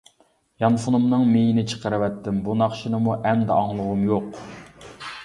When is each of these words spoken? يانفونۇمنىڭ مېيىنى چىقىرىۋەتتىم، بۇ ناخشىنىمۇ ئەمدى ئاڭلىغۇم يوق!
يانفونۇمنىڭ 0.61 1.25
مېيىنى 1.33 1.63
چىقىرىۋەتتىم، 1.73 2.39
بۇ 2.47 2.55
ناخشىنىمۇ 2.63 3.19
ئەمدى 3.19 3.55
ئاڭلىغۇم 3.59 4.03
يوق! 4.09 4.41